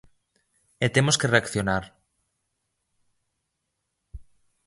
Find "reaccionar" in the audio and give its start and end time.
1.33-1.83